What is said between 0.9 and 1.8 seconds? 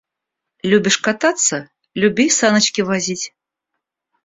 кататься,